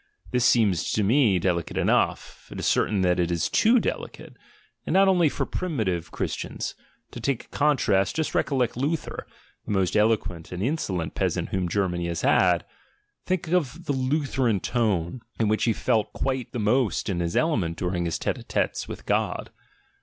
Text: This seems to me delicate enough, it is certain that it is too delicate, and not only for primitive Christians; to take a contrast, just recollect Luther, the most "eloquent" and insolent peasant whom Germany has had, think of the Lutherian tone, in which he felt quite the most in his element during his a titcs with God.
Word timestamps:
This 0.31 0.45
seems 0.45 0.91
to 0.93 1.03
me 1.03 1.37
delicate 1.37 1.77
enough, 1.77 2.49
it 2.51 2.59
is 2.59 2.65
certain 2.65 3.01
that 3.01 3.19
it 3.19 3.29
is 3.29 3.49
too 3.51 3.77
delicate, 3.79 4.35
and 4.83 4.95
not 4.95 5.07
only 5.07 5.29
for 5.29 5.45
primitive 5.45 6.09
Christians; 6.09 6.73
to 7.11 7.19
take 7.19 7.45
a 7.45 7.49
contrast, 7.49 8.15
just 8.15 8.33
recollect 8.33 8.75
Luther, 8.75 9.27
the 9.65 9.71
most 9.71 9.95
"eloquent" 9.95 10.51
and 10.51 10.63
insolent 10.63 11.13
peasant 11.13 11.49
whom 11.49 11.69
Germany 11.69 12.07
has 12.07 12.21
had, 12.21 12.65
think 13.27 13.49
of 13.49 13.85
the 13.85 13.93
Lutherian 13.93 14.59
tone, 14.59 15.21
in 15.39 15.47
which 15.49 15.65
he 15.65 15.71
felt 15.73 16.13
quite 16.13 16.51
the 16.51 16.57
most 16.57 17.07
in 17.07 17.19
his 17.19 17.37
element 17.37 17.77
during 17.77 18.05
his 18.05 18.17
a 18.25 18.33
titcs 18.41 18.87
with 18.87 19.05
God. 19.05 19.51